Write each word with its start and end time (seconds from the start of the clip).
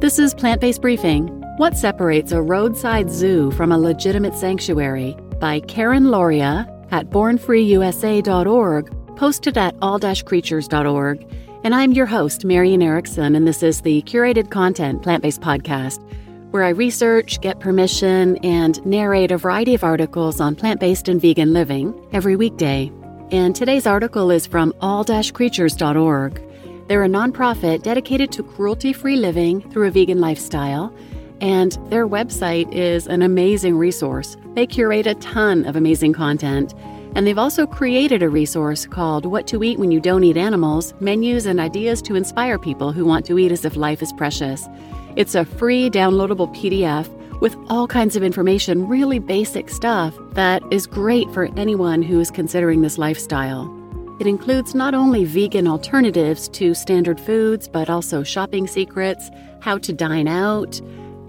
This 0.00 0.20
is 0.20 0.32
Plant 0.32 0.60
Based 0.60 0.80
Briefing 0.80 1.26
What 1.56 1.76
Separates 1.76 2.30
a 2.30 2.40
Roadside 2.40 3.10
Zoo 3.10 3.50
from 3.50 3.72
a 3.72 3.78
Legitimate 3.78 4.36
Sanctuary 4.36 5.16
by 5.40 5.58
Karen 5.58 6.04
Lauria 6.04 6.68
at 6.92 7.10
bornfreeusa.org, 7.10 9.16
posted 9.16 9.58
at 9.58 9.74
all-creatures.org. 9.82 11.34
And 11.64 11.74
I'm 11.74 11.90
your 11.90 12.06
host, 12.06 12.44
Marian 12.44 12.80
Erickson, 12.80 13.34
and 13.34 13.44
this 13.44 13.64
is 13.64 13.80
the 13.80 14.02
curated 14.02 14.52
content 14.52 15.02
plant 15.02 15.24
based 15.24 15.40
podcast 15.40 16.00
where 16.52 16.62
I 16.62 16.68
research, 16.68 17.40
get 17.40 17.58
permission, 17.58 18.36
and 18.44 18.84
narrate 18.86 19.32
a 19.32 19.36
variety 19.36 19.74
of 19.74 19.82
articles 19.82 20.40
on 20.40 20.54
plant 20.54 20.78
based 20.78 21.08
and 21.08 21.20
vegan 21.20 21.52
living 21.52 21.92
every 22.12 22.36
weekday. 22.36 22.92
And 23.32 23.56
today's 23.56 23.86
article 23.86 24.30
is 24.30 24.46
from 24.46 24.72
all-creatures.org. 24.80 26.47
They're 26.88 27.04
a 27.04 27.08
nonprofit 27.08 27.82
dedicated 27.82 28.32
to 28.32 28.42
cruelty 28.42 28.94
free 28.94 29.16
living 29.16 29.60
through 29.70 29.88
a 29.88 29.90
vegan 29.90 30.22
lifestyle, 30.22 30.90
and 31.38 31.72
their 31.90 32.08
website 32.08 32.72
is 32.72 33.06
an 33.06 33.20
amazing 33.20 33.76
resource. 33.76 34.38
They 34.54 34.66
curate 34.66 35.06
a 35.06 35.14
ton 35.16 35.66
of 35.66 35.76
amazing 35.76 36.14
content, 36.14 36.72
and 37.14 37.26
they've 37.26 37.36
also 37.36 37.66
created 37.66 38.22
a 38.22 38.30
resource 38.30 38.86
called 38.86 39.26
What 39.26 39.46
to 39.48 39.62
Eat 39.62 39.78
When 39.78 39.90
You 39.90 40.00
Don't 40.00 40.24
Eat 40.24 40.38
Animals 40.38 40.94
Menus 40.98 41.44
and 41.44 41.60
Ideas 41.60 42.00
to 42.02 42.16
Inspire 42.16 42.58
People 42.58 42.90
Who 42.90 43.04
Want 43.04 43.26
to 43.26 43.38
Eat 43.38 43.52
as 43.52 43.66
If 43.66 43.76
Life 43.76 44.00
is 44.00 44.12
Precious. 44.14 44.66
It's 45.14 45.34
a 45.34 45.44
free 45.44 45.90
downloadable 45.90 46.56
PDF 46.56 47.06
with 47.42 47.54
all 47.68 47.86
kinds 47.86 48.16
of 48.16 48.22
information, 48.22 48.88
really 48.88 49.18
basic 49.18 49.68
stuff 49.68 50.16
that 50.30 50.62
is 50.70 50.86
great 50.86 51.30
for 51.34 51.50
anyone 51.54 52.00
who 52.00 52.18
is 52.18 52.30
considering 52.30 52.80
this 52.80 52.96
lifestyle. 52.96 53.77
It 54.20 54.26
includes 54.26 54.74
not 54.74 54.94
only 54.94 55.24
vegan 55.24 55.68
alternatives 55.68 56.48
to 56.48 56.74
standard 56.74 57.20
foods, 57.20 57.68
but 57.68 57.88
also 57.88 58.24
shopping 58.24 58.66
secrets, 58.66 59.30
how 59.60 59.78
to 59.78 59.92
dine 59.92 60.26
out, 60.26 60.80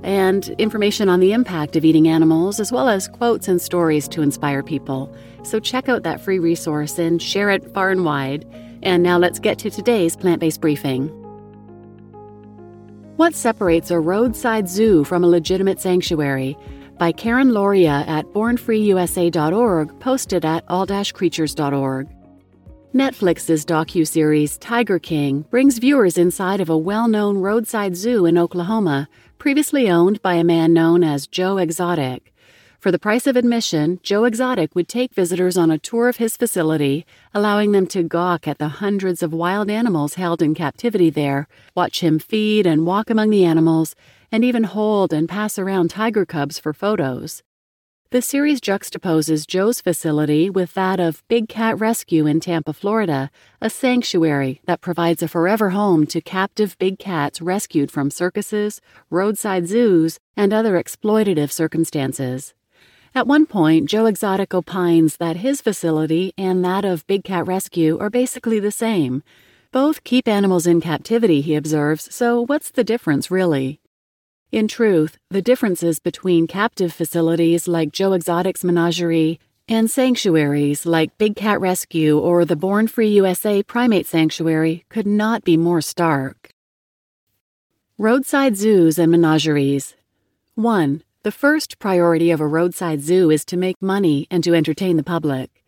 and 0.02 0.50
information 0.58 1.08
on 1.08 1.20
the 1.20 1.34
impact 1.34 1.76
of 1.76 1.86
eating 1.86 2.08
animals, 2.08 2.60
as 2.60 2.72
well 2.72 2.90
as 2.90 3.08
quotes 3.08 3.48
and 3.48 3.62
stories 3.62 4.08
to 4.08 4.24
inspire 4.24 4.64
people. 4.64 5.14
So 5.44 5.60
check 5.60 5.88
out 5.88 6.02
that 6.04 6.20
free 6.20 6.40
resource 6.40 6.98
and 6.98 7.22
share 7.22 7.52
it 7.52 7.72
far 7.76 7.92
and 7.92 8.06
wide. 8.06 8.46
And 8.82 9.04
now 9.04 9.20
let's 9.20 9.40
get 9.40 9.60
to 9.60 9.70
today's 9.70 10.16
plant 10.16 10.40
based 10.40 10.62
briefing. 10.62 11.10
What 13.18 13.36
separates 13.36 13.92
a 13.92 14.00
roadside 14.00 14.68
zoo 14.68 15.04
from 15.04 15.24
a 15.24 15.28
legitimate 15.28 15.80
sanctuary? 15.80 16.58
By 16.98 17.12
Karen 17.12 17.50
Lauria 17.50 18.08
at 18.08 18.26
bornfreeusa.org, 18.28 20.00
posted 20.00 20.44
at 20.44 20.64
all-creatures.org. 20.70 22.19
Netflix's 22.94 23.66
docu-series 23.66 24.58
Tiger 24.58 24.98
King 24.98 25.46
brings 25.52 25.78
viewers 25.78 26.18
inside 26.18 26.60
of 26.60 26.72
a 26.72 26.78
well-known 26.78 27.38
roadside 27.38 27.96
zoo 27.96 28.26
in 28.26 28.36
Oklahoma, 28.36 29.08
previously 29.38 29.92
owned 29.92 30.20
by 30.24 30.34
a 30.34 30.44
man 30.44 30.74
known 30.74 31.04
as 31.04 31.28
Joe 31.28 31.60
Exotic. 31.60 32.34
For 32.80 32.92
the 32.92 32.98
price 32.98 33.28
of 33.28 33.36
admission, 33.36 34.00
Joe 34.02 34.24
Exotic 34.24 34.74
would 34.74 34.88
take 34.88 35.14
visitors 35.14 35.56
on 35.56 35.70
a 35.70 35.78
tour 35.78 36.10
of 36.10 36.18
his 36.18 36.36
facility, 36.36 37.06
allowing 37.32 37.74
them 37.74 37.86
to 37.88 38.02
gawk 38.02 38.48
at 38.48 38.58
the 38.58 38.70
hundreds 38.70 39.22
of 39.22 39.34
wild 39.34 39.70
animals 39.70 40.16
held 40.16 40.42
in 40.42 40.56
captivity 40.56 41.12
there, 41.12 41.48
watch 41.76 42.00
him 42.00 42.18
feed 42.18 42.66
and 42.66 42.88
walk 42.88 43.12
among 43.12 43.30
the 43.30 43.46
animals, 43.46 43.96
and 44.32 44.44
even 44.44 44.64
hold 44.64 45.14
and 45.14 45.30
pass 45.30 45.60
around 45.60 45.92
tiger 45.92 46.26
cubs 46.26 46.58
for 46.58 46.74
photos. 46.74 47.44
The 48.12 48.24
series 48.24 48.60
juxtaposes 48.60 49.46
Joe's 49.46 49.82
facility 49.82 50.50
with 50.50 50.74
that 50.74 51.00
of 51.00 51.22
Big 51.28 51.48
Cat 51.48 51.80
Rescue 51.80 52.26
in 52.26 52.40
Tampa, 52.40 52.74
Florida, 52.74 53.30
a 53.62 53.70
sanctuary 53.70 54.62
that 54.66 54.82
provides 54.82 55.22
a 55.22 55.28
forever 55.28 55.70
home 55.70 56.08
to 56.08 56.20
captive 56.20 56.76
big 56.80 56.98
cats 56.98 57.40
rescued 57.40 57.92
from 57.92 58.10
circuses, 58.10 58.82
roadside 59.12 59.68
zoos, 59.68 60.20
and 60.36 60.52
other 60.52 60.74
exploitative 60.84 61.52
circumstances. 61.52 62.56
At 63.14 63.28
one 63.28 63.46
point, 63.46 63.88
Joe 63.88 64.08
Exotic 64.08 64.56
opines 64.56 65.18
that 65.18 65.36
his 65.46 65.62
facility 65.62 66.34
and 66.36 66.66
that 66.66 66.86
of 66.86 67.06
Big 67.06 67.24
Cat 67.24 67.46
Rescue 67.46 68.00
are 68.00 68.10
basically 68.10 68.60
the 68.60 68.72
same. 68.72 69.22
Both 69.72 70.04
keep 70.04 70.28
animals 70.28 70.66
in 70.66 70.82
captivity, 70.82 71.42
he 71.42 71.54
observes, 71.54 72.12
so 72.12 72.44
what's 72.44 72.72
the 72.72 72.84
difference 72.84 73.30
really? 73.30 73.80
In 74.52 74.68
truth, 74.68 75.20
the 75.30 75.44
differences 75.44 76.00
between 76.00 76.48
captive 76.48 76.92
facilities 76.92 77.68
like 77.68 77.92
Joe 77.92 78.14
Exotic's 78.14 78.64
Menagerie 78.64 79.40
and 79.68 79.92
sanctuaries 79.92 80.88
like 80.88 81.16
Big 81.20 81.36
Cat 81.36 81.62
Rescue 81.62 82.18
or 82.18 82.46
the 82.46 82.56
Born 82.56 82.88
Free 82.88 83.10
USA 83.10 83.62
Primate 83.62 84.08
Sanctuary 84.08 84.86
could 84.90 85.06
not 85.06 85.44
be 85.44 85.56
more 85.56 85.82
stark. 85.82 86.50
Roadside 88.00 88.58
Zoos 88.58 88.98
and 88.98 89.12
Menageries 89.12 89.94
1. 90.56 91.04
The 91.22 91.32
first 91.32 91.78
priority 91.78 92.32
of 92.32 92.42
a 92.42 92.48
roadside 92.48 93.02
zoo 93.02 93.30
is 93.30 93.46
to 93.46 93.58
make 93.58 93.80
money 93.80 94.26
and 94.32 94.44
to 94.46 94.56
entertain 94.56 94.98
the 94.98 95.04
public. 95.04 95.59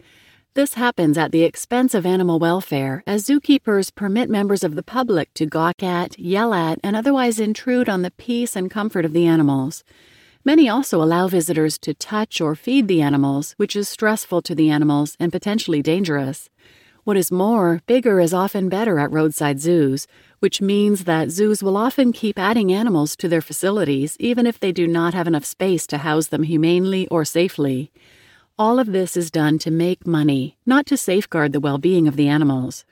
This 0.53 0.73
happens 0.73 1.17
at 1.17 1.31
the 1.31 1.44
expense 1.44 1.94
of 1.94 2.06
animal 2.06 2.38
welfare, 2.38 3.03
as 3.07 3.25
zookeepers 3.25 3.95
permit 3.95 4.29
members 4.29 4.66
of 4.66 4.75
the 4.75 4.84
public 4.84 5.34
to 5.35 5.45
gawk 5.45 5.81
at, 5.81 6.19
yell 6.19 6.53
at, 6.53 6.78
and 6.84 6.94
otherwise 6.94 7.39
intrude 7.39 7.88
on 7.88 8.01
the 8.01 8.12
peace 8.12 8.53
and 8.53 8.69
comfort 8.69 9.06
of 9.06 9.13
the 9.13 9.25
animals. 9.25 9.85
Many 10.44 10.67
also 10.67 11.01
allow 11.01 11.29
visitors 11.29 11.78
to 11.78 11.94
touch 11.94 12.41
or 12.41 12.53
feed 12.53 12.89
the 12.89 13.01
animals, 13.01 13.53
which 13.56 13.78
is 13.78 13.88
stressful 13.88 14.41
to 14.41 14.53
the 14.53 14.69
animals 14.69 15.16
and 15.22 15.31
potentially 15.31 15.81
dangerous. 15.81 16.50
What 17.06 17.16
is 17.16 17.31
more, 17.31 17.81
bigger 17.88 18.19
is 18.19 18.33
often 18.33 18.68
better 18.68 19.00
at 19.00 19.09
roadside 19.09 19.62
zoos, 19.62 20.06
which 20.39 20.59
means 20.59 21.06
that 21.06 21.31
zoos 21.31 21.63
will 21.63 21.78
often 21.78 22.12
keep 22.12 22.38
adding 22.38 22.73
animals 22.73 23.16
to 23.16 23.29
their 23.29 23.39
facilities 23.39 24.18
even 24.19 24.45
if 24.45 24.59
they 24.59 24.73
do 24.73 24.85
not 24.85 25.13
have 25.13 25.28
enough 25.28 25.45
space 25.45 25.88
to 25.88 26.00
house 26.00 26.28
them 26.28 26.44
humanely 26.44 27.07
or 27.07 27.23
safely. 27.23 27.89
All 28.61 28.77
of 28.77 28.91
this 28.91 29.17
is 29.17 29.31
done 29.31 29.57
to 29.57 29.72
make 29.72 30.05
money, 30.05 30.55
not 30.67 30.85
to 30.85 30.95
safeguard 30.95 31.51
the 31.51 31.59
well 31.59 31.79
being 31.79 32.07
of 32.07 32.16
the 32.16 32.27
animals. 32.27 32.85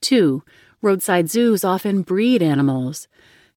2. 0.00 0.42
Roadside 0.80 1.28
zoos 1.28 1.62
often 1.62 2.00
breed 2.00 2.42
animals. 2.42 3.06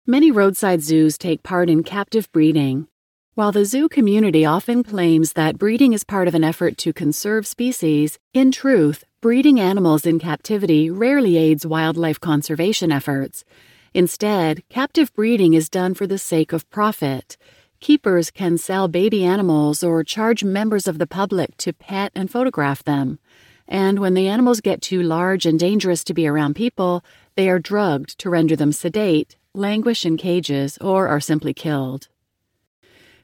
Many 0.06 0.30
roadside 0.30 0.82
zoos 0.82 1.18
take 1.18 1.42
part 1.42 1.70
in 1.70 1.84
captive 1.84 2.30
breeding. 2.34 2.90
While 3.34 3.54
the 3.54 3.64
zoo 3.64 3.88
community 3.88 4.44
often 4.44 4.84
claims 4.84 5.32
that 5.32 5.58
breeding 5.58 5.94
is 5.94 6.04
part 6.04 6.28
of 6.28 6.36
an 6.36 6.44
effort 6.44 6.78
to 6.80 6.92
conserve 6.92 7.48
species, 7.48 8.20
in 8.34 8.52
truth, 8.52 9.06
breeding 9.22 9.58
animals 9.58 10.06
in 10.06 10.20
captivity 10.20 10.90
rarely 10.90 11.38
aids 11.38 11.66
wildlife 11.66 12.20
conservation 12.20 12.92
efforts. 12.92 13.46
Instead, 13.94 14.68
captive 14.68 15.14
breeding 15.14 15.54
is 15.54 15.70
done 15.70 15.94
for 15.94 16.08
the 16.08 16.18
sake 16.18 16.52
of 16.52 16.70
profit. 16.70 17.38
Keepers 17.80 18.32
can 18.32 18.58
sell 18.58 18.88
baby 18.88 19.24
animals 19.24 19.84
or 19.84 20.04
charge 20.04 20.44
members 20.44 20.88
of 20.88 20.98
the 20.98 21.08
public 21.08 21.56
to 21.58 21.74
pet 21.74 22.12
and 22.16 22.32
photograph 22.32 22.84
them. 22.84 23.20
And 23.68 24.00
when 24.00 24.14
the 24.14 24.28
animals 24.28 24.62
get 24.62 24.82
too 24.82 25.02
large 25.02 25.46
and 25.46 25.60
dangerous 25.60 26.04
to 26.06 26.14
be 26.14 26.28
around 26.28 26.56
people, 26.56 27.04
they 27.36 27.50
are 27.50 27.60
drugged 27.60 28.18
to 28.20 28.30
render 28.30 28.56
them 28.56 28.72
sedate, 28.72 29.38
languish 29.54 30.06
in 30.06 30.18
cages, 30.18 30.78
or 30.80 31.08
are 31.08 31.20
simply 31.20 31.54
killed. 31.54 32.08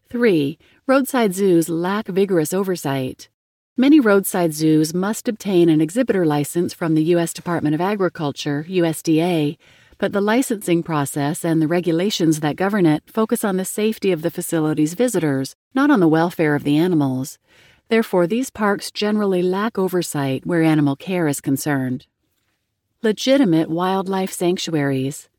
3. 0.10 0.58
Roadside 0.88 1.34
zoos 1.34 1.70
lack 1.70 2.08
vigorous 2.08 2.54
oversight. 2.54 3.30
Many 3.78 4.00
roadside 4.00 4.54
zoos 4.54 4.94
must 4.94 5.30
obtain 5.30 5.70
an 5.70 5.80
exhibitor 5.80 6.26
license 6.26 6.74
from 6.74 6.94
the 6.94 7.04
U.S. 7.16 7.34
Department 7.34 7.74
of 7.74 7.80
Agriculture, 7.82 8.66
USDA, 8.68 9.58
but 10.02 10.14
the 10.14 10.20
licensing 10.20 10.82
process 10.82 11.46
and 11.46 11.62
the 11.62 11.68
regulations 11.68 12.40
that 12.40 12.56
govern 12.56 12.88
it 12.88 13.04
focus 13.06 13.44
on 13.44 13.58
the 13.58 13.64
safety 13.64 14.12
of 14.12 14.24
the 14.24 14.32
facility's 14.32 14.96
visitors, 14.96 15.56
not 15.76 15.92
on 15.92 16.00
the 16.00 16.08
welfare 16.08 16.56
of 16.56 16.64
the 16.64 16.76
animals. 16.76 17.38
Therefore, 17.88 18.26
these 18.26 18.50
parks 18.50 18.90
generally 18.90 19.44
lack 19.44 19.78
oversight 19.78 20.44
where 20.44 20.64
animal 20.64 20.96
care 20.96 21.28
is 21.28 21.40
concerned. 21.40 22.08
Legitimate 23.04 23.70
wildlife 23.70 24.32
sanctuaries. 24.32 25.30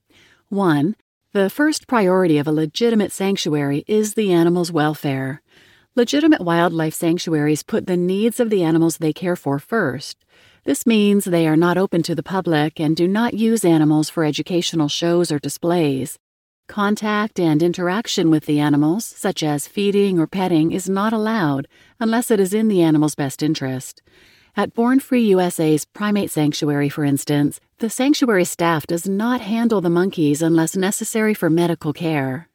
1. 0.48 0.94
The 1.32 1.50
first 1.50 1.88
priority 1.88 2.38
of 2.38 2.46
a 2.46 2.52
legitimate 2.52 3.10
sanctuary 3.10 3.82
is 3.88 4.14
the 4.14 4.32
animal's 4.32 4.70
welfare. 4.70 5.42
Legitimate 5.96 6.40
wildlife 6.40 6.94
sanctuaries 6.94 7.64
put 7.64 7.88
the 7.88 7.96
needs 7.96 8.38
of 8.38 8.48
the 8.48 8.62
animals 8.62 8.98
they 8.98 9.12
care 9.12 9.34
for 9.34 9.58
first. 9.58 10.24
This 10.64 10.86
means 10.86 11.24
they 11.24 11.48
are 11.48 11.56
not 11.56 11.76
open 11.76 12.04
to 12.04 12.14
the 12.14 12.22
public 12.22 12.78
and 12.78 12.94
do 12.94 13.08
not 13.08 13.34
use 13.34 13.64
animals 13.64 14.08
for 14.08 14.24
educational 14.24 14.88
shows 14.88 15.32
or 15.32 15.40
displays. 15.40 16.20
Contact 16.68 17.40
and 17.40 17.64
interaction 17.64 18.30
with 18.30 18.46
the 18.46 18.60
animals, 18.60 19.04
such 19.04 19.42
as 19.42 19.66
feeding 19.66 20.20
or 20.20 20.28
petting, 20.28 20.70
is 20.70 20.88
not 20.88 21.12
allowed 21.12 21.66
unless 21.98 22.30
it 22.30 22.38
is 22.38 22.54
in 22.54 22.68
the 22.68 22.80
animal's 22.80 23.16
best 23.16 23.42
interest. 23.42 24.02
At 24.56 24.72
Born 24.72 25.00
Free 25.00 25.24
USA's 25.34 25.84
primate 25.84 26.30
sanctuary, 26.30 26.88
for 26.88 27.04
instance, 27.04 27.58
the 27.78 27.90
sanctuary 27.90 28.44
staff 28.44 28.86
does 28.86 29.08
not 29.08 29.40
handle 29.40 29.80
the 29.80 29.90
monkeys 29.90 30.42
unless 30.42 30.76
necessary 30.76 31.34
for 31.34 31.50
medical 31.50 31.92
care. 31.92 32.48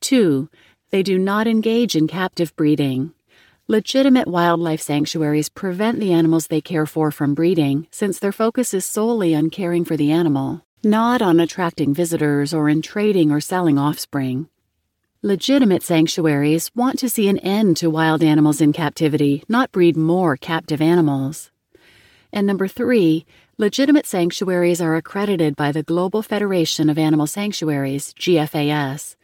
2. 0.00 0.48
They 0.90 1.02
do 1.02 1.18
not 1.18 1.46
engage 1.46 1.94
in 1.94 2.06
captive 2.06 2.56
breeding. 2.56 3.12
Legitimate 3.68 4.28
wildlife 4.28 4.80
sanctuaries 4.80 5.48
prevent 5.48 5.98
the 5.98 6.12
animals 6.12 6.46
they 6.46 6.60
care 6.60 6.86
for 6.86 7.10
from 7.10 7.34
breeding, 7.34 7.88
since 7.90 8.20
their 8.20 8.30
focus 8.30 8.72
is 8.72 8.86
solely 8.86 9.34
on 9.34 9.50
caring 9.50 9.84
for 9.84 9.96
the 9.96 10.12
animal. 10.12 10.62
not 10.84 11.20
on 11.20 11.40
attracting 11.40 11.92
visitors 11.92 12.54
or 12.54 12.68
in 12.68 12.80
trading 12.80 13.32
or 13.32 13.40
selling 13.40 13.76
offspring. 13.76 14.48
Legitimate 15.20 15.82
sanctuaries 15.82 16.70
want 16.76 16.96
to 16.96 17.08
see 17.08 17.28
an 17.28 17.38
end 17.38 17.76
to 17.76 17.90
wild 17.90 18.22
animals 18.22 18.60
in 18.60 18.72
captivity, 18.72 19.42
not 19.48 19.72
breed 19.72 19.96
more 19.96 20.36
captive 20.36 20.80
animals. 20.80 21.50
And 22.32 22.46
number 22.46 22.68
three, 22.68 23.26
legitimate 23.58 24.06
sanctuaries 24.06 24.80
are 24.80 24.94
accredited 24.94 25.56
by 25.56 25.72
the 25.72 25.82
Global 25.82 26.22
Federation 26.22 26.88
of 26.88 26.98
Animal 26.98 27.26
Sanctuaries, 27.26 28.14
GFAS. 28.14 29.16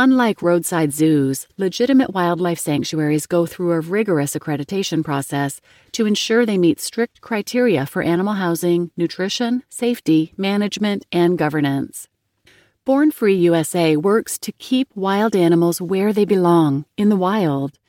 Unlike 0.00 0.42
roadside 0.42 0.92
zoos, 0.92 1.48
legitimate 1.56 2.14
wildlife 2.14 2.60
sanctuaries 2.60 3.26
go 3.26 3.46
through 3.46 3.72
a 3.72 3.80
rigorous 3.80 4.36
accreditation 4.36 5.02
process 5.02 5.60
to 5.90 6.06
ensure 6.06 6.46
they 6.46 6.56
meet 6.56 6.78
strict 6.78 7.20
criteria 7.20 7.84
for 7.84 8.02
animal 8.02 8.34
housing, 8.34 8.92
nutrition, 8.96 9.64
safety, 9.68 10.34
management, 10.36 11.04
and 11.10 11.36
governance. 11.36 12.06
Born 12.84 13.10
Free 13.10 13.34
USA 13.34 13.96
works 13.96 14.38
to 14.38 14.52
keep 14.52 14.86
wild 14.94 15.34
animals 15.34 15.80
where 15.80 16.12
they 16.12 16.24
belong, 16.24 16.84
in 16.96 17.08
the 17.08 17.16
wild. 17.16 17.80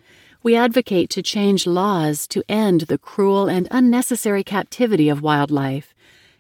We 0.42 0.56
advocate 0.56 1.12
to 1.12 1.22
change 1.22 1.68
laws 1.68 2.28
to 2.30 2.42
end 2.50 2.88
the 2.88 2.98
cruel 2.98 3.48
and 3.48 3.68
unnecessary 3.70 4.44
captivity 4.44 5.10
of 5.10 5.22
wildlife. 5.22 5.94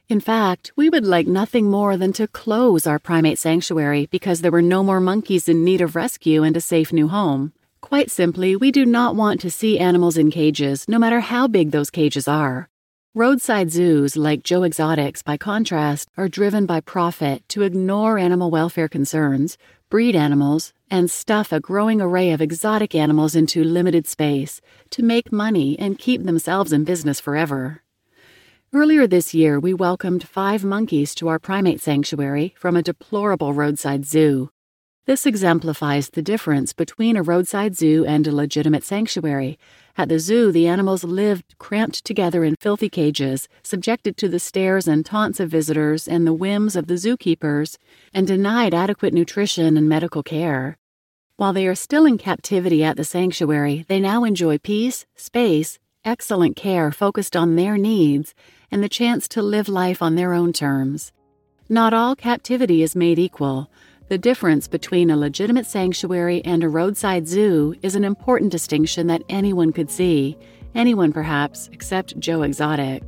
In 0.10 0.20
fact, 0.20 0.72
we 0.76 0.90
would 0.90 1.06
like 1.06 1.28
nothing 1.28 1.70
more 1.70 1.96
than 1.96 2.14
to 2.14 2.28
close 2.28 2.88
our 2.88 2.98
primate 2.98 3.38
sanctuary 3.38 4.08
because 4.08 4.42
there 4.42 4.52
were 4.52 4.60
no 4.76 4.82
more 4.82 5.00
monkeys 5.00 5.48
in 5.48 5.64
need 5.64 5.82
of 5.82 5.96
rescue 5.96 6.42
and 6.42 6.58
a 6.58 6.62
safe 6.62 6.92
new 6.92 7.08
home. 7.10 7.54
Quite 7.80 8.10
simply, 8.10 8.56
we 8.56 8.72
do 8.72 8.88
not 8.88 9.16
want 9.16 9.40
to 9.42 9.52
see 9.52 9.78
animals 9.78 10.18
in 10.18 10.32
cages, 10.32 10.88
no 10.88 10.98
matter 10.98 11.20
how 11.20 11.48
big 11.48 11.70
those 11.70 11.92
cages 11.92 12.28
are. 12.28 12.70
Roadside 13.14 13.70
zoos, 13.70 14.18
like 14.18 14.42
Joe 14.42 14.64
Exotics, 14.64 15.22
by 15.22 15.38
contrast, 15.38 16.10
are 16.18 16.28
driven 16.28 16.66
by 16.66 16.80
profit 16.80 17.48
to 17.50 17.62
ignore 17.62 18.18
animal 18.18 18.50
welfare 18.50 18.90
concerns, 18.90 19.60
breed 19.92 20.16
animals, 20.16 20.74
and 20.90 21.12
stuff 21.12 21.52
a 21.52 21.60
growing 21.60 22.02
array 22.02 22.32
of 22.32 22.42
exotic 22.42 22.96
animals 22.96 23.36
into 23.36 23.64
limited 23.64 24.08
space 24.08 24.60
to 24.90 25.04
make 25.04 25.32
money 25.32 25.78
and 25.78 26.00
keep 26.00 26.24
themselves 26.24 26.74
in 26.74 26.84
business 26.84 27.20
forever. 27.20 27.84
Earlier 28.72 29.08
this 29.08 29.34
year, 29.34 29.60
we 29.60 29.74
welcomed 29.74 30.28
five 30.28 30.64
monkeys 30.64 31.16
to 31.16 31.28
our 31.28 31.40
primate 31.40 31.82
sanctuary 31.82 32.54
from 32.56 32.76
a 32.76 32.84
deplorable 32.84 33.52
roadside 33.52 34.06
zoo. 34.06 34.52
This 35.08 35.26
exemplifies 35.26 36.12
the 36.12 36.22
difference 36.22 36.72
between 36.72 37.18
a 37.18 37.24
roadside 37.24 37.76
zoo 37.76 38.06
and 38.06 38.28
a 38.28 38.32
legitimate 38.32 38.84
sanctuary. 38.84 39.58
At 39.98 40.08
the 40.10 40.20
zoo, 40.20 40.52
the 40.52 40.68
animals 40.68 41.04
lived 41.04 41.58
cramped 41.58 42.06
together 42.06 42.44
in 42.44 42.58
filthy 42.60 42.90
cages, 42.90 43.48
subjected 43.64 44.18
to 44.18 44.30
the 44.30 44.40
stares 44.40 44.88
and 44.88 45.04
taunts 45.04 45.40
of 45.40 45.50
visitors 45.50 46.08
and 46.08 46.28
the 46.28 46.34
whims 46.34 46.76
of 46.76 46.86
the 46.86 46.94
zookeepers, 46.94 47.80
and 48.14 48.28
denied 48.28 48.76
adequate 48.76 49.16
nutrition 49.16 49.78
and 49.78 49.90
medical 49.90 50.22
care. 50.22 50.78
While 51.38 51.54
they 51.54 51.66
are 51.66 51.74
still 51.74 52.06
in 52.06 52.20
captivity 52.20 52.84
at 52.84 52.98
the 52.98 53.04
sanctuary, 53.04 53.86
they 53.88 54.00
now 54.00 54.26
enjoy 54.26 54.60
peace, 54.60 55.08
space, 55.16 55.80
excellent 56.06 56.56
care 56.56 56.92
focused 56.92 57.36
on 57.36 57.56
their 57.56 57.78
needs, 57.78 58.34
and 58.72 58.84
the 58.84 58.90
chance 58.90 59.28
to 59.30 59.42
live 59.42 59.68
life 59.70 60.02
on 60.02 60.16
their 60.16 60.34
own 60.34 60.54
terms. 60.54 61.12
Not 61.68 61.94
all 61.94 62.16
captivity 62.16 62.82
is 62.84 62.96
made 62.96 63.20
equal. 63.20 63.70
The 64.08 64.18
difference 64.18 64.68
between 64.68 65.12
a 65.12 65.18
legitimate 65.18 65.68
sanctuary 65.68 66.44
and 66.44 66.64
a 66.64 66.70
roadside 66.70 67.28
zoo 67.28 67.76
is 67.82 67.96
an 67.96 68.04
important 68.04 68.52
distinction 68.52 69.08
that 69.08 69.24
anyone 69.30 69.72
could 69.72 69.92
see, 69.92 70.38
anyone 70.74 71.14
perhaps, 71.14 71.70
except 71.72 72.20
Joe 72.20 72.42
Exotic. 72.42 73.04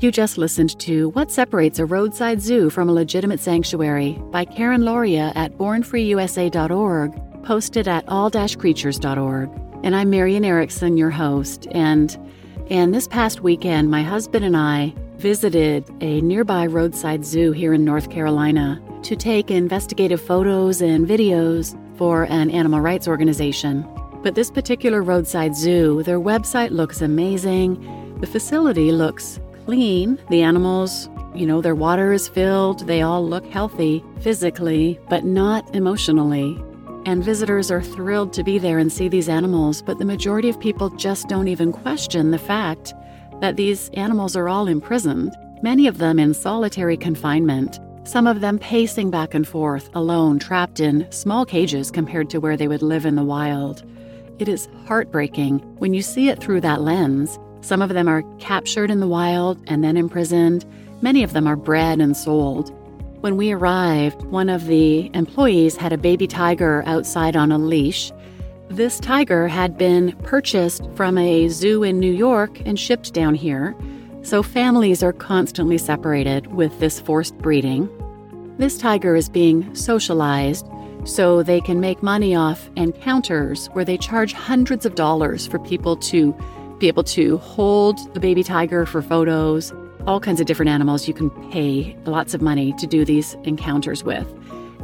You 0.00 0.10
just 0.10 0.38
listened 0.38 0.78
to 0.80 1.10
What 1.10 1.30
Separates 1.30 1.78
a 1.78 1.84
Roadside 1.84 2.40
Zoo 2.40 2.68
from 2.68 2.88
a 2.88 2.92
Legitimate 2.92 3.40
Sanctuary 3.40 4.18
by 4.30 4.44
Karen 4.44 4.82
Lauria 4.82 5.32
at 5.36 5.56
bornfreeusa.org, 5.56 7.44
posted 7.44 7.86
at 7.86 8.08
all-creatures.org. 8.08 9.73
And 9.84 9.94
I'm 9.94 10.08
Marian 10.08 10.46
Erickson, 10.46 10.96
your 10.96 11.10
host, 11.10 11.68
and 11.72 12.16
and 12.70 12.94
this 12.94 13.06
past 13.06 13.42
weekend 13.42 13.90
my 13.90 14.02
husband 14.02 14.42
and 14.42 14.56
I 14.56 14.94
visited 15.18 15.84
a 16.00 16.22
nearby 16.22 16.64
roadside 16.64 17.22
zoo 17.22 17.52
here 17.52 17.74
in 17.74 17.84
North 17.84 18.08
Carolina 18.08 18.82
to 19.02 19.14
take 19.14 19.50
investigative 19.50 20.22
photos 20.22 20.80
and 20.80 21.06
videos 21.06 21.78
for 21.98 22.22
an 22.30 22.48
animal 22.48 22.80
rights 22.80 23.06
organization. 23.06 23.86
But 24.22 24.36
this 24.36 24.50
particular 24.50 25.02
roadside 25.02 25.54
zoo, 25.54 26.02
their 26.02 26.18
website 26.18 26.70
looks 26.70 27.02
amazing. 27.02 28.18
The 28.20 28.26
facility 28.26 28.90
looks 28.90 29.38
clean. 29.66 30.18
The 30.30 30.40
animals, 30.40 31.10
you 31.34 31.44
know, 31.44 31.60
their 31.60 31.74
water 31.74 32.14
is 32.14 32.26
filled. 32.26 32.86
They 32.86 33.02
all 33.02 33.22
look 33.22 33.44
healthy 33.44 34.02
physically, 34.22 34.98
but 35.10 35.26
not 35.26 35.74
emotionally. 35.74 36.58
And 37.06 37.22
visitors 37.22 37.70
are 37.70 37.82
thrilled 37.82 38.32
to 38.32 38.42
be 38.42 38.58
there 38.58 38.78
and 38.78 38.92
see 38.92 39.08
these 39.08 39.28
animals, 39.28 39.82
but 39.82 39.98
the 39.98 40.04
majority 40.04 40.48
of 40.48 40.58
people 40.58 40.88
just 40.90 41.28
don't 41.28 41.48
even 41.48 41.70
question 41.70 42.30
the 42.30 42.38
fact 42.38 42.94
that 43.40 43.56
these 43.56 43.90
animals 43.90 44.36
are 44.36 44.48
all 44.48 44.68
imprisoned, 44.68 45.36
many 45.62 45.86
of 45.86 45.98
them 45.98 46.18
in 46.18 46.32
solitary 46.32 46.96
confinement, 46.96 47.78
some 48.04 48.26
of 48.26 48.40
them 48.40 48.58
pacing 48.58 49.10
back 49.10 49.34
and 49.34 49.46
forth, 49.46 49.90
alone, 49.94 50.38
trapped 50.38 50.80
in 50.80 51.10
small 51.10 51.44
cages 51.44 51.90
compared 51.90 52.30
to 52.30 52.38
where 52.38 52.56
they 52.56 52.68
would 52.68 52.82
live 52.82 53.04
in 53.04 53.16
the 53.16 53.24
wild. 53.24 53.82
It 54.38 54.48
is 54.48 54.68
heartbreaking 54.86 55.58
when 55.78 55.94
you 55.94 56.02
see 56.02 56.28
it 56.28 56.40
through 56.40 56.62
that 56.62 56.82
lens. 56.82 57.38
Some 57.60 57.80
of 57.82 57.90
them 57.90 58.08
are 58.08 58.22
captured 58.38 58.90
in 58.90 59.00
the 59.00 59.08
wild 59.08 59.62
and 59.66 59.84
then 59.84 59.96
imprisoned. 59.96 60.64
Many 61.02 61.22
of 61.22 61.32
them 61.32 61.46
are 61.46 61.56
bred 61.56 62.00
and 62.00 62.16
sold. 62.16 62.72
When 63.24 63.38
we 63.38 63.52
arrived, 63.52 64.22
one 64.24 64.50
of 64.50 64.66
the 64.66 65.10
employees 65.14 65.76
had 65.76 65.94
a 65.94 65.96
baby 65.96 66.26
tiger 66.26 66.82
outside 66.84 67.36
on 67.36 67.52
a 67.52 67.56
leash 67.56 68.12
this 68.68 69.00
tiger 69.00 69.48
had 69.48 69.78
been 69.78 70.12
purchased 70.24 70.86
from 70.94 71.16
a 71.16 71.48
zoo 71.48 71.84
in 71.84 71.98
New 71.98 72.12
York 72.12 72.60
and 72.66 72.78
shipped 72.78 73.14
down 73.14 73.34
here, 73.34 73.74
so 74.20 74.42
families 74.42 75.02
are 75.02 75.12
constantly 75.12 75.78
separated 75.78 76.48
with 76.48 76.78
this 76.80 77.00
forced 77.00 77.38
breeding. 77.38 77.88
This 78.58 78.76
tiger 78.76 79.16
is 79.16 79.30
being 79.30 79.74
socialized 79.74 80.66
so 81.04 81.42
they 81.42 81.62
can 81.62 81.80
make 81.80 82.02
money 82.02 82.34
off 82.34 82.68
encounters 82.76 83.68
where 83.68 83.86
they 83.86 83.96
charge 83.96 84.34
hundreds 84.34 84.84
of 84.84 84.96
dollars 84.96 85.46
for 85.46 85.58
people 85.60 85.96
to 85.96 86.36
be 86.78 86.88
able 86.88 87.04
to 87.04 87.38
hold 87.38 88.12
the 88.12 88.20
baby 88.20 88.42
tiger 88.42 88.84
for 88.84 89.00
photos, 89.00 89.72
all 90.06 90.20
kinds 90.20 90.40
of 90.40 90.46
different 90.46 90.70
animals 90.70 91.08
you 91.08 91.14
can 91.14 91.30
pay 91.50 91.96
lots 92.04 92.34
of 92.34 92.42
money 92.42 92.72
to 92.78 92.86
do 92.86 93.04
these 93.04 93.34
encounters 93.44 94.04
with. 94.04 94.26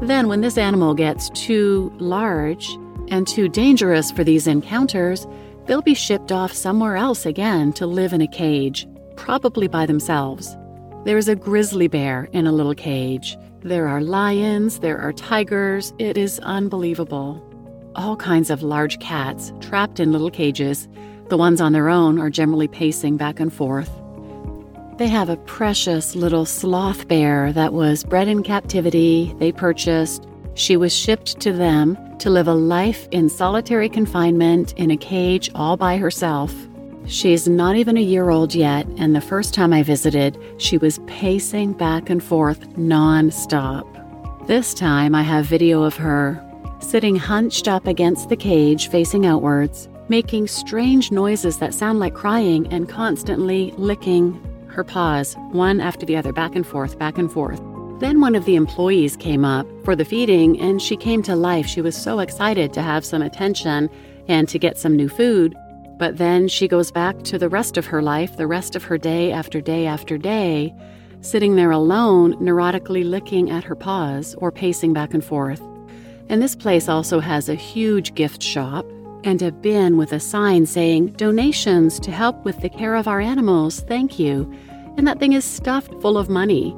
Then, 0.03 0.29
when 0.29 0.41
this 0.41 0.57
animal 0.57 0.95
gets 0.95 1.29
too 1.31 1.93
large, 1.99 2.71
and 3.11 3.27
too 3.27 3.49
dangerous 3.49 4.11
for 4.11 4.25
these 4.25 4.47
encounters, 4.47 5.27
they'll 5.67 5.83
be 5.83 5.95
shipped 5.95 6.33
off 6.33 6.53
somewhere 6.53 6.97
else 6.97 7.27
again 7.27 7.73
to 7.75 7.87
live 7.87 8.13
in 8.13 8.21
a 8.21 8.27
cage, 8.27 8.87
probably 9.17 9.69
by 9.69 9.85
themselves. 9.85 10.57
There's 11.05 11.29
a 11.29 11.37
grizzly 11.37 11.89
bear 11.89 12.29
in 12.33 12.47
a 12.47 12.53
little 12.53 12.75
cage. 12.75 13.37
There 13.63 13.89
are 13.89 14.01
lions, 14.01 14.79
there 14.79 14.99
are 14.99 15.13
tigers. 15.13 15.93
It 15.99 16.17
is 16.17 16.39
unbelievable. 16.41 17.45
All 17.97 18.17
kinds 18.17 18.51
of 18.51 18.63
large 18.63 18.99
cats 19.01 19.53
trapped 19.61 20.01
in 20.01 20.13
little 20.13 20.31
cages. 20.31 20.89
The 21.29 21.37
ones 21.37 21.61
on 21.61 21.73
their 21.73 21.89
own 21.89 22.19
are 22.19 22.31
generally 22.31 22.69
pacing 22.69 23.17
back 23.17 23.41
and 23.41 23.53
forth. 23.53 24.00
They 25.01 25.09
have 25.09 25.31
a 25.31 25.39
precious 25.39 26.15
little 26.15 26.45
sloth 26.45 27.09
bear 27.09 27.55
that 27.55 27.73
was 27.73 28.05
bred 28.05 28.29
in 28.29 28.43
captivity, 28.43 29.35
they 29.39 29.51
purchased. 29.51 30.29
She 30.53 30.77
was 30.77 30.95
shipped 30.95 31.41
to 31.41 31.55
them 31.55 31.97
to 32.19 32.29
live 32.29 32.49
a 32.49 32.53
life 32.53 33.09
in 33.11 33.31
solitary 33.31 33.89
confinement 33.89 34.75
in 34.75 34.91
a 34.91 34.99
cage 34.99 35.51
all 35.55 35.79
by 35.79 35.97
herself. 35.97 36.55
She's 37.07 37.49
not 37.49 37.77
even 37.77 37.97
a 37.97 38.03
year 38.03 38.29
old 38.29 38.55
yet, 38.55 38.87
and 38.99 39.17
the 39.17 39.23
first 39.23 39.55
time 39.55 39.73
I 39.73 39.83
visited, 39.83 40.37
she 40.59 40.77
was 40.77 41.01
pacing 41.07 41.73
back 41.73 42.11
and 42.11 42.23
forth 42.23 42.61
nonstop. 42.77 43.87
This 44.49 44.75
time, 44.75 45.15
I 45.15 45.23
have 45.23 45.47
video 45.47 45.83
of 45.83 45.97
her 45.97 46.47
sitting 46.81 47.17
hunched 47.17 47.69
up 47.69 47.87
against 47.87 48.29
the 48.29 48.37
cage 48.37 48.91
facing 48.91 49.25
outwards, 49.25 49.89
making 50.11 50.49
strange 50.49 51.11
noises 51.11 51.57
that 51.57 51.73
sound 51.73 52.01
like 52.01 52.13
crying 52.13 52.71
and 52.71 52.87
constantly 52.87 53.73
licking 53.79 54.39
her 54.73 54.85
paws, 54.85 55.35
one 55.53 55.81
after 55.81 56.07
the 56.07 56.17
other, 56.17 56.33
back 56.33 56.55
and 56.55 56.67
forth, 56.67 56.99
back 56.99 57.19
and 57.19 57.31
forth. 57.31 57.61
Then 58.01 58.21
one 58.21 58.35
of 58.35 58.47
the 58.47 58.57
employees 58.57 59.17
came 59.17 59.45
up 59.45 59.67
for 59.85 59.95
the 59.95 60.05
feeding 60.05 60.59
and 60.59 60.81
she 60.81 60.97
came 60.97 61.23
to 61.25 61.37
life. 61.37 61.67
She 61.67 61.83
was 61.83 61.95
so 61.95 62.21
excited 62.21 62.73
to 62.73 62.83
have 62.83 63.05
some 63.05 63.21
attention 63.21 63.91
and 64.27 64.49
to 64.49 64.59
get 64.59 64.79
some 64.79 64.97
new 64.97 65.09
food. 65.09 65.55
But 65.99 66.17
then 66.17 66.49
she 66.49 66.67
goes 66.67 66.91
back 66.91 67.23
to 67.25 67.39
the 67.39 67.51
rest 67.51 67.77
of 67.77 67.85
her 67.87 68.01
life, 68.01 68.39
the 68.39 68.47
rest 68.47 68.75
of 68.75 68.85
her 68.85 68.97
day 68.97 69.33
after 69.33 69.61
day 69.61 69.87
after 69.87 70.17
day, 70.17 70.75
sitting 71.21 71.57
there 71.57 71.73
alone, 71.73 72.35
neurotically 72.37 73.05
licking 73.05 73.51
at 73.51 73.65
her 73.65 73.75
paws 73.75 74.35
or 74.39 74.51
pacing 74.51 74.95
back 74.95 75.13
and 75.13 75.23
forth. 75.23 75.61
And 76.31 76.41
this 76.41 76.57
place 76.57 76.89
also 76.89 77.21
has 77.21 77.49
a 77.51 77.55
huge 77.55 78.15
gift 78.15 78.43
shop 78.43 78.87
and 79.25 79.43
a 79.43 79.53
bin 79.53 79.97
with 79.97 80.13
a 80.13 80.21
sign 80.21 80.67
saying, 80.67 81.09
Donations 81.13 81.99
to 82.01 82.11
help 82.11 82.45
with 82.45 82.61
the 82.61 82.69
care 82.69 82.95
of 82.95 83.09
our 83.09 83.21
animals, 83.21 83.81
thank 83.81 84.19
you. 84.19 84.51
and 84.97 85.07
that 85.07 85.19
thing 85.19 85.33
is 85.33 85.45
stuffed 85.45 85.95
full 86.03 86.19
of 86.19 86.29
money. 86.29 86.77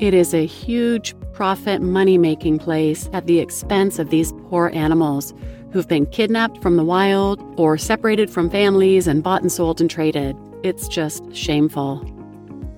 It 0.00 0.12
is 0.12 0.34
a 0.34 0.44
huge 0.44 1.14
profit 1.32 1.80
money 1.80 2.18
making 2.18 2.58
place 2.58 3.08
at 3.12 3.26
the 3.26 3.38
expense 3.38 3.98
of 3.98 4.10
these 4.10 4.32
poor 4.48 4.70
animals 4.74 5.32
who've 5.72 5.88
been 5.88 6.06
kidnapped 6.06 6.60
from 6.60 6.76
the 6.76 6.84
wild 6.84 7.40
or 7.56 7.78
separated 7.78 8.30
from 8.30 8.50
families 8.50 9.06
and 9.06 9.22
bought 9.22 9.42
and 9.42 9.50
sold 9.50 9.80
and 9.80 9.90
traded. 9.90 10.36
It's 10.62 10.88
just 10.88 11.34
shameful. 11.34 12.04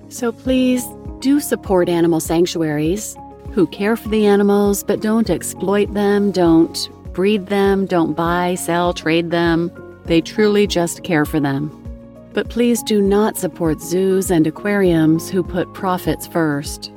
So 0.09 0.31
please 0.31 0.85
do 1.19 1.39
support 1.39 1.89
animal 1.89 2.19
sanctuaries 2.19 3.15
who 3.51 3.67
care 3.67 3.95
for 3.95 4.09
the 4.09 4.25
animals 4.25 4.83
but 4.83 5.01
don't 5.01 5.29
exploit 5.29 5.93
them, 5.93 6.31
don't 6.31 6.89
breed 7.17 7.47
them, 7.47 7.87
don't 7.87 8.13
buy, 8.13 8.53
sell, 8.53 8.93
trade 8.93 9.31
them. 9.31 9.71
They 10.05 10.21
truly 10.21 10.67
just 10.67 11.03
care 11.03 11.25
for 11.25 11.39
them. 11.39 11.71
But 12.31 12.47
please 12.47 12.83
do 12.83 13.01
not 13.01 13.39
support 13.39 13.81
zoos 13.81 14.29
and 14.29 14.45
aquariums 14.45 15.27
who 15.27 15.41
put 15.41 15.73
profits 15.73 16.27
first. 16.27 16.91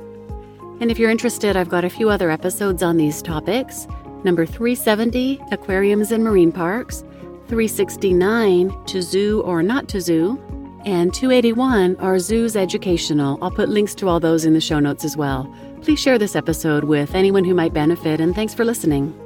And 0.79 0.91
if 0.91 0.99
you're 0.99 1.09
interested, 1.09 1.57
I've 1.57 1.69
got 1.69 1.85
a 1.85 1.89
few 1.89 2.11
other 2.11 2.29
episodes 2.29 2.83
on 2.83 2.97
these 2.97 3.23
topics 3.23 3.87
number 4.23 4.45
370, 4.45 5.41
aquariums 5.51 6.11
and 6.11 6.23
marine 6.23 6.51
parks, 6.51 6.99
369, 7.47 8.85
to 8.85 9.01
zoo 9.01 9.41
or 9.41 9.63
not 9.63 9.89
to 9.89 9.99
zoo, 9.99 10.39
and 10.85 11.11
281 11.15 11.95
are 11.95 12.19
zoos 12.19 12.55
educational. 12.55 13.39
I'll 13.41 13.49
put 13.49 13.69
links 13.69 13.95
to 13.95 14.07
all 14.07 14.19
those 14.19 14.45
in 14.45 14.53
the 14.53 14.61
show 14.61 14.79
notes 14.79 15.03
as 15.03 15.17
well. 15.17 15.51
Please 15.81 15.99
share 15.99 16.19
this 16.19 16.35
episode 16.35 16.83
with 16.83 17.15
anyone 17.15 17.43
who 17.43 17.55
might 17.55 17.73
benefit, 17.73 18.21
and 18.21 18.35
thanks 18.35 18.53
for 18.53 18.63
listening. 18.63 19.17